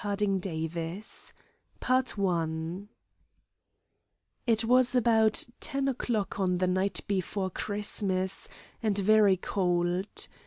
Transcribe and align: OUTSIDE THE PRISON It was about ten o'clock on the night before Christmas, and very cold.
OUTSIDE 0.03 0.41
THE 0.41 1.03
PRISON 1.79 2.89
It 4.47 4.65
was 4.65 4.95
about 4.95 5.45
ten 5.59 5.87
o'clock 5.87 6.39
on 6.39 6.57
the 6.57 6.65
night 6.65 7.01
before 7.07 7.51
Christmas, 7.51 8.49
and 8.81 8.97
very 8.97 9.37
cold. 9.37 10.27